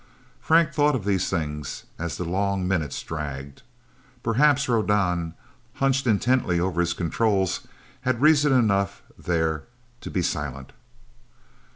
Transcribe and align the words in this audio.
Frank 0.39 0.73
thought 0.73 0.95
of 0.95 1.05
these 1.05 1.29
things 1.29 1.83
as 1.99 2.17
the 2.17 2.23
long 2.23 2.67
minutes 2.67 2.99
dragged. 3.03 3.61
Perhaps 4.23 4.67
Rodan, 4.67 5.35
hunched 5.75 6.07
intently 6.07 6.59
over 6.59 6.81
his 6.81 6.93
controls, 6.93 7.67
had 8.01 8.19
reason 8.19 8.51
enough, 8.51 9.03
there, 9.15 9.65
to 9.99 10.09
be 10.09 10.23
silent... 10.23 10.71